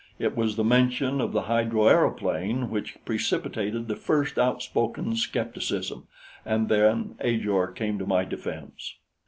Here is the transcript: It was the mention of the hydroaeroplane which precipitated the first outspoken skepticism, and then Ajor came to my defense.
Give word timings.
It 0.17 0.35
was 0.35 0.55
the 0.55 0.63
mention 0.63 1.21
of 1.21 1.31
the 1.31 1.43
hydroaeroplane 1.43 2.69
which 2.71 2.97
precipitated 3.05 3.87
the 3.87 3.95
first 3.95 4.39
outspoken 4.39 5.15
skepticism, 5.15 6.07
and 6.43 6.69
then 6.69 7.13
Ajor 7.21 7.67
came 7.71 7.99
to 7.99 8.07
my 8.07 8.25
defense. 8.25 8.95